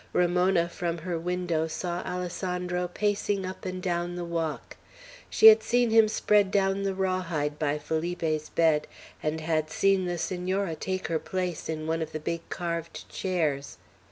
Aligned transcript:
Ramona, 0.13 0.67
from 0.67 0.97
her 0.97 1.19
window, 1.19 1.67
saw 1.67 2.01
Alessandro 2.01 2.87
pacing 2.87 3.45
up 3.45 3.65
and 3.65 3.83
down 3.83 4.15
the 4.15 4.25
walk. 4.25 4.75
She 5.29 5.45
had 5.45 5.61
seen 5.61 5.91
him 5.91 6.07
spread 6.07 6.49
down 6.49 6.81
the 6.81 6.95
raw 6.95 7.21
hide 7.21 7.59
by 7.59 7.77
Felipe's 7.77 8.49
bed, 8.49 8.87
and 9.21 9.41
had 9.41 9.69
seen 9.69 10.05
the 10.05 10.17
Senora 10.17 10.73
take 10.75 11.05
her 11.07 11.19
place 11.19 11.69
in 11.69 11.85
one 11.85 12.01
of 12.01 12.13
the 12.13 12.19
big 12.19 12.41
carved 12.49 13.07
chairs. 13.09 13.77